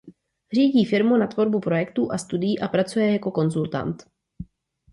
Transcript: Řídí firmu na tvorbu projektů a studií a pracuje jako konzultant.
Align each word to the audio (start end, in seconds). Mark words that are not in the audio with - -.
Řídí 0.55 0.85
firmu 0.85 1.17
na 1.17 1.27
tvorbu 1.27 1.59
projektů 1.59 2.11
a 2.11 2.17
studií 2.17 2.59
a 2.59 2.67
pracuje 2.67 3.13
jako 3.13 3.31
konzultant. 3.31 4.03